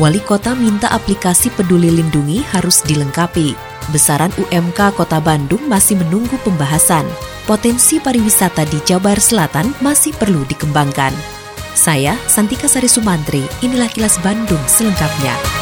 [0.00, 3.52] Wali Kota minta aplikasi Peduli Lindungi harus dilengkapi.
[3.92, 7.04] Besaran UMK Kota Bandung masih menunggu pembahasan.
[7.44, 11.12] Potensi pariwisata di Jabar Selatan masih perlu dikembangkan.
[11.76, 15.61] Saya, Santika Sari Sumantri, inilah kilas Bandung selengkapnya.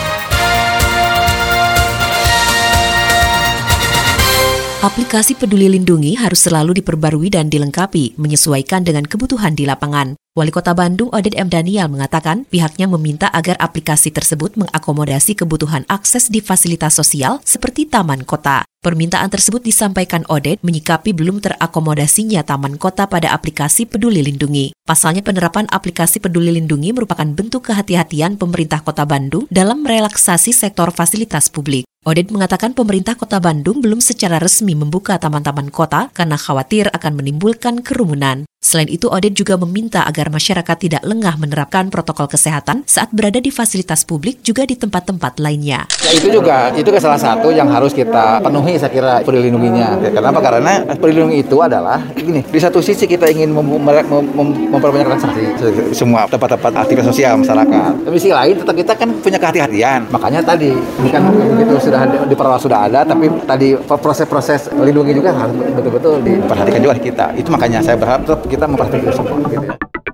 [4.80, 10.16] Aplikasi Peduli Lindungi harus selalu diperbarui dan dilengkapi, menyesuaikan dengan kebutuhan di lapangan.
[10.32, 11.52] Wali Kota Bandung Oded M.
[11.52, 18.24] Daniel mengatakan pihaknya meminta agar aplikasi tersebut mengakomodasi kebutuhan akses di fasilitas sosial seperti taman
[18.24, 18.64] kota.
[18.80, 24.72] Permintaan tersebut disampaikan Oded menyikapi belum terakomodasinya taman kota pada aplikasi Peduli Lindungi.
[24.88, 31.52] Pasalnya penerapan aplikasi Peduli Lindungi merupakan bentuk kehati-hatian pemerintah kota Bandung dalam merelaksasi sektor fasilitas
[31.52, 31.89] publik.
[32.00, 37.84] Oded mengatakan pemerintah kota Bandung belum secara resmi membuka taman-taman kota karena khawatir akan menimbulkan
[37.84, 38.48] kerumunan.
[38.60, 43.48] Selain itu, Oded juga meminta agar masyarakat tidak lengah menerapkan protokol kesehatan saat berada di
[43.48, 45.88] fasilitas publik juga di tempat-tempat lainnya.
[46.04, 50.12] Ya itu juga, itu salah satu yang harus kita penuhi saya kira perlindungannya.
[50.12, 50.44] Kenapa?
[50.44, 52.44] Karena perlindungan itu adalah ini.
[52.44, 55.40] Di satu sisi kita ingin mem mem mem memperbanyak transaksi
[55.96, 58.04] semua tempat-tempat aktivitas sosial masyarakat.
[58.04, 60.12] Tapi sisi lain tetap kita kan punya kehati-hatian.
[60.12, 65.56] Makanya tadi ini kan begitu sudah di sudah ada, tapi tadi proses-proses lindungi juga harus
[65.72, 67.26] betul-betul diperhatikan juga di kita.
[67.40, 69.38] Itu makanya saya berharap kita memperhatikan semua.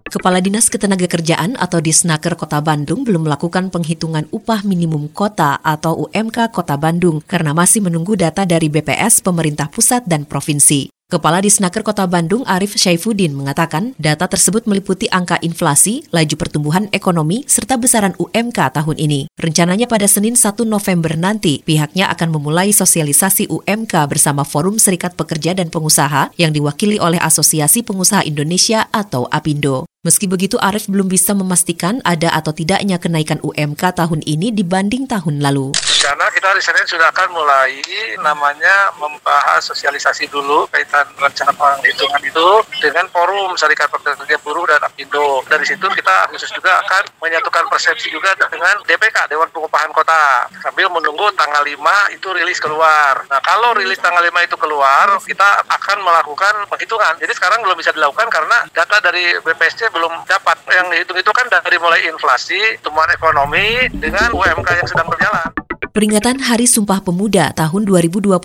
[0.06, 6.55] Kepala Dinas Ketenagakerjaan atau Disnaker Kota Bandung belum melakukan penghitungan upah minimum kota atau UMK
[6.55, 10.95] Kota Bandung karena masih menunggu data dari BPS, pemerintah pusat, dan provinsi.
[11.06, 17.46] Kepala Disnaker Kota Bandung Arif Syaifuddin mengatakan data tersebut meliputi angka inflasi, laju pertumbuhan ekonomi,
[17.46, 19.30] serta besaran UMK tahun ini.
[19.39, 25.55] Rencananya pada Senin 1 November nanti, pihaknya akan memulai sosialisasi UMK bersama Forum Serikat Pekerja
[25.55, 29.86] dan Pengusaha yang diwakili oleh Asosiasi Pengusaha Indonesia atau APindo.
[30.06, 35.42] Meski begitu, Arif belum bisa memastikan ada atau tidaknya kenaikan UMK tahun ini dibanding tahun
[35.42, 35.74] lalu.
[36.06, 37.83] Karena kita hari Senin sudah akan mulai
[38.22, 45.42] namanya membahas sosialisasi dulu kaitan rencana penghitungan itu dengan forum Serikat Pekerja Buruh dan Apindo.
[45.50, 50.46] Dari situ kita khusus juga akan menyatukan persepsi juga dengan DPK, Dewan Pengupahan Kota.
[50.62, 53.27] Sambil menunggu tanggal 5 itu rilis keluar.
[53.27, 57.18] Nah kalau rilis tanggal 5 itu keluar, kita akan melakukan penghitungan.
[57.18, 60.57] Jadi sekarang belum bisa dilakukan karena data dari BPSC belum dapat.
[60.68, 65.48] Yang dihitung itu kan dari mulai inflasi, tumbuhan ekonomi, dengan UMK yang sedang berjalan.
[65.96, 68.36] Peringatan Hari Sumpah Pemuda tahun 2021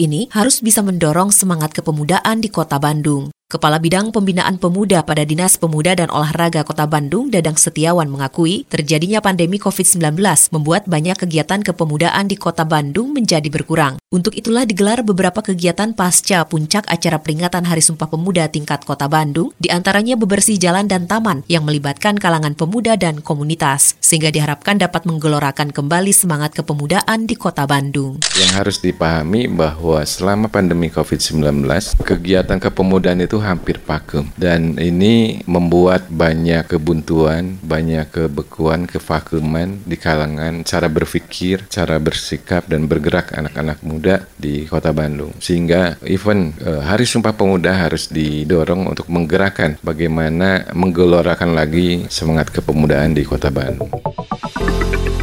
[0.00, 3.28] ini harus bisa mendorong semangat kepemudaan di Kota Bandung.
[3.54, 9.22] Kepala Bidang Pembinaan Pemuda pada Dinas Pemuda dan Olahraga Kota Bandung, Dadang Setiawan mengakui terjadinya
[9.22, 10.18] pandemi COVID-19
[10.50, 14.02] membuat banyak kegiatan kepemudaan di Kota Bandung menjadi berkurang.
[14.10, 19.54] Untuk itulah digelar beberapa kegiatan pasca puncak acara peringatan Hari Sumpah Pemuda tingkat Kota Bandung,
[19.54, 25.06] di antaranya bebersih jalan dan taman yang melibatkan kalangan pemuda dan komunitas, sehingga diharapkan dapat
[25.06, 28.18] menggelorakan kembali semangat kepemudaan di Kota Bandung.
[28.34, 31.62] Yang harus dipahami bahwa selama pandemi COVID-19,
[32.02, 40.64] kegiatan kepemudaan itu hampir vakum dan ini membuat banyak kebuntuan, banyak kebekuan, kevakuman di kalangan
[40.64, 45.36] cara berpikir, cara bersikap dan bergerak anak-anak muda di Kota Bandung.
[45.38, 53.12] Sehingga event uh, Hari Sumpah Pemuda harus didorong untuk menggerakkan bagaimana menggelorakan lagi semangat kepemudaan
[53.12, 53.92] di Kota Bandung.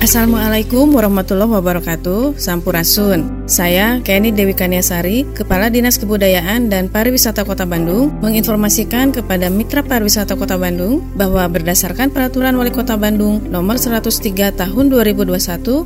[0.01, 2.33] Assalamualaikum warahmatullahi wabarakatuh.
[2.33, 3.45] Sampurasun.
[3.45, 10.33] Saya Kenny Dewi Kaniasari Kepala Dinas Kebudayaan dan Pariwisata Kota Bandung Menginformasikan kepada Mitra Pariwisata
[10.33, 15.37] Kota Bandung Bahwa berdasarkan Peraturan Wali Kota Bandung Nomor 103 Tahun 2021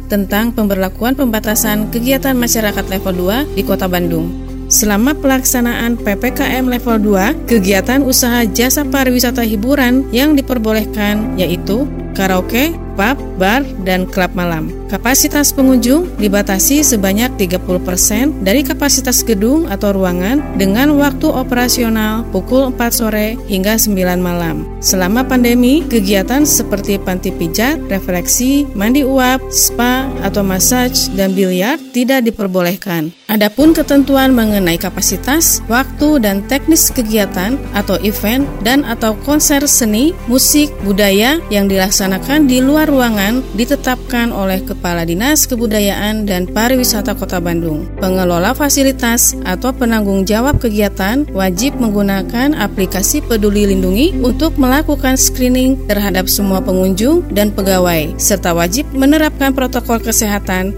[0.08, 3.14] Tentang pemberlakuan pembatasan kegiatan masyarakat level
[3.52, 4.32] 2 di Kota Bandung.
[4.72, 11.86] Selama pelaksanaan PPKM level 2, kegiatan usaha jasa pariwisata hiburan yang diperbolehkan yaitu
[12.18, 14.72] karaoke, pub, bar, dan klub malam.
[14.88, 22.90] Kapasitas pengunjung dibatasi sebanyak 30% dari kapasitas gedung atau ruangan dengan waktu operasional pukul 4
[22.90, 24.66] sore hingga 9 malam.
[24.80, 32.26] Selama pandemi, kegiatan seperti panti pijat, refleksi, mandi uap, spa, atau massage dan biliar tidak
[32.28, 33.14] diperbolehkan.
[33.26, 40.72] Adapun ketentuan mengenai kapasitas, waktu dan teknis kegiatan atau event dan atau konser seni, musik,
[40.86, 47.90] budaya yang dilaksanakan di luar ruangan ditetapkan oleh Kepala Dinas Kebudayaan dan Pariwisata Kota Bandung.
[48.00, 56.30] Pengelola fasilitas atau penanggung jawab kegiatan wajib menggunakan aplikasi Peduli Lindungi untuk melakukan screening terhadap
[56.32, 60.15] semua pengunjung dan pegawai serta wajib menerapkan protokol kesehatan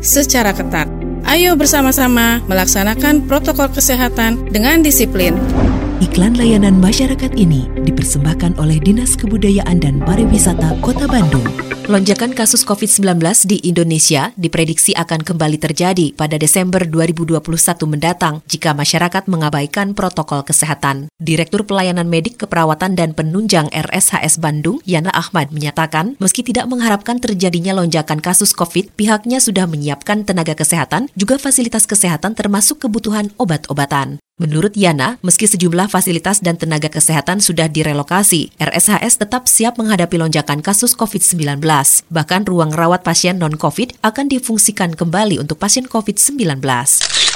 [0.02, 0.90] secara ketat.
[1.28, 5.38] Ayo bersama-sama melaksanakan protokol kesehatan dengan disiplin.
[5.98, 11.42] Iklan layanan masyarakat ini dipersembahkan oleh Dinas Kebudayaan dan Pariwisata Kota Bandung.
[11.90, 13.18] Lonjakan kasus COVID-19
[13.50, 17.42] di Indonesia diprediksi akan kembali terjadi pada Desember 2021
[17.90, 21.10] mendatang jika masyarakat mengabaikan protokol kesehatan.
[21.18, 27.74] Direktur Pelayanan Medik Keperawatan dan Penunjang RSHS Bandung, Yana Ahmad, menyatakan meski tidak mengharapkan terjadinya
[27.74, 34.22] lonjakan kasus COVID, pihaknya sudah menyiapkan tenaga kesehatan, juga fasilitas kesehatan termasuk kebutuhan obat-obatan.
[34.38, 40.62] Menurut Yana, meski sejumlah fasilitas dan tenaga kesehatan sudah direlokasi, RSHS tetap siap menghadapi lonjakan
[40.62, 41.58] kasus COVID-19.
[42.14, 46.38] Bahkan ruang rawat pasien non-COVID akan difungsikan kembali untuk pasien COVID-19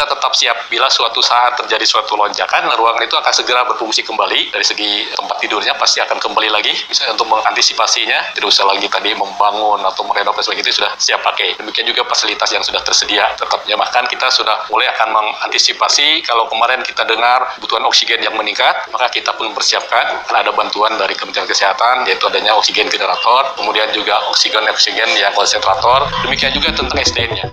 [0.01, 4.50] kita tetap siap bila suatu saat terjadi suatu lonjakan, ruangan itu akan segera berfungsi kembali.
[4.50, 6.74] Dari segi tempat tidurnya pasti akan kembali lagi.
[6.89, 11.21] Bisa untuk mengantisipasinya tidak usah lagi tadi membangun atau merenov dan sebagainya itu sudah siap
[11.21, 11.54] pakai.
[11.62, 16.81] Demikian juga fasilitas yang sudah tersedia tetapnya bahkan kita sudah mulai akan mengantisipasi kalau kemarin
[16.92, 21.48] kita dengar kebutuhan oksigen yang meningkat maka kita pun mempersiapkan karena ada bantuan dari Kementerian
[21.48, 27.48] Kesehatan yaitu adanya oksigen generator kemudian juga oksigen oksigen yang konsentrator demikian juga tentang SDN-nya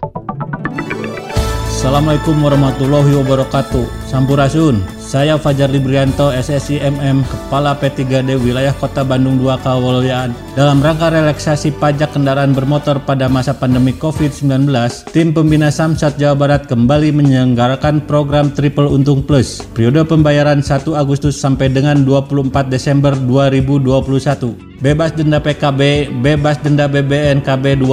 [1.78, 4.10] Assalamualaikum warahmatullahi wabarakatuh.
[4.10, 4.97] Sampurasun.
[5.08, 10.36] Saya Fajar Librianto, SSI MM, Kepala P3D Wilayah Kota Bandung 2 Kawalyaan.
[10.52, 14.68] Dalam rangka relaksasi pajak kendaraan bermotor pada masa pandemi COVID-19,
[15.08, 19.64] tim pembina Samsat Jawa Barat kembali menyelenggarakan program Triple Untung Plus.
[19.72, 27.42] Periode pembayaran 1 Agustus sampai dengan 24 Desember 2021 bebas denda PKB, bebas denda BBN
[27.42, 27.86] KB2,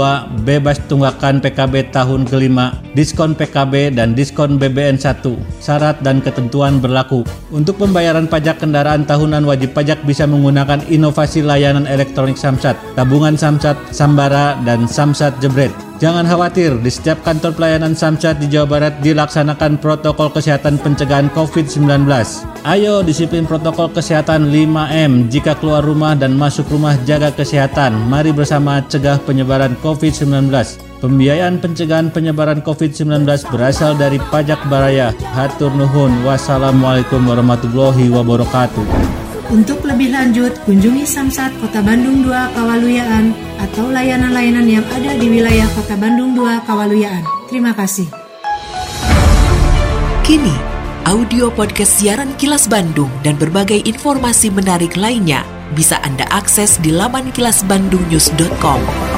[0.45, 5.25] bebas tunggakan PKB tahun kelima, diskon PKB dan diskon BBN 1.
[5.61, 7.25] Syarat dan ketentuan berlaku.
[7.49, 13.77] Untuk pembayaran pajak kendaraan tahunan wajib pajak bisa menggunakan inovasi layanan elektronik Samsat, tabungan Samsat,
[13.89, 15.73] Sambara, dan Samsat Jebret.
[15.95, 22.03] Jangan khawatir, di setiap kantor pelayanan Samsat di Jawa Barat dilaksanakan protokol kesehatan pencegahan COVID-19.
[22.67, 27.95] Ayo disiplin protokol kesehatan 5M jika keluar rumah dan masuk rumah jaga kesehatan.
[28.11, 30.51] Mari bersama cegah penyebaran COVID-19.
[30.99, 35.15] Pembiayaan pencegahan penyebaran COVID-19 berasal dari pajak baraya.
[35.31, 36.11] Hatur nuhun.
[36.27, 39.24] Wassalamualaikum warahmatullahi wabarakatuh.
[39.45, 43.29] Untuk lebih lanjut, kunjungi Samsat Kota Bandung 2 Kawaluyaan
[43.61, 47.21] atau layanan-layanan yang ada di wilayah Kota Bandung 2 Kawaluyaan.
[47.45, 48.09] Terima kasih.
[50.25, 50.57] Kini,
[51.05, 55.45] audio podcast siaran Kilas Bandung dan berbagai informasi menarik lainnya
[55.77, 59.14] bisa Anda akses di laman kilasbandungnews.com.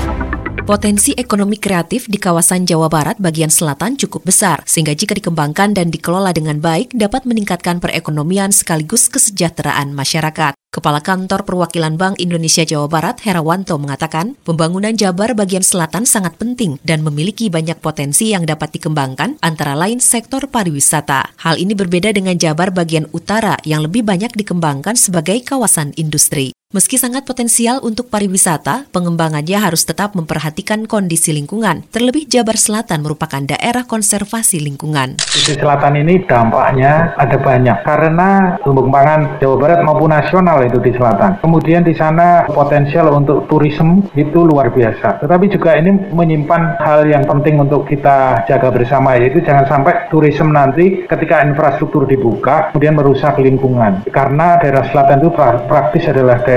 [0.67, 5.87] Potensi ekonomi kreatif di kawasan Jawa Barat bagian selatan cukup besar, sehingga jika dikembangkan dan
[5.87, 10.51] dikelola dengan baik dapat meningkatkan perekonomian sekaligus kesejahteraan masyarakat.
[10.67, 16.83] Kepala Kantor Perwakilan Bank Indonesia Jawa Barat, Herawanto, mengatakan pembangunan Jabar bagian selatan sangat penting
[16.83, 21.31] dan memiliki banyak potensi yang dapat dikembangkan, antara lain sektor pariwisata.
[21.47, 26.56] Hal ini berbeda dengan Jabar bagian utara yang lebih banyak dikembangkan sebagai kawasan industri.
[26.75, 31.87] Meski sangat potensial untuk pariwisata, pengembangannya harus tetap memperhatikan kondisi lingkungan.
[31.95, 35.15] Terlebih Jabar Selatan merupakan daerah konservasi lingkungan.
[35.15, 41.39] Di selatan ini dampaknya ada banyak karena pengembangan Jawa Barat maupun nasional itu di selatan.
[41.39, 45.23] Kemudian di sana potensial untuk turisme itu luar biasa.
[45.23, 50.51] Tetapi juga ini menyimpan hal yang penting untuk kita jaga bersama yaitu jangan sampai turisme
[50.51, 54.03] nanti ketika infrastruktur dibuka kemudian merusak lingkungan.
[54.11, 55.31] Karena daerah selatan itu
[55.71, 56.56] praktis adalah daerah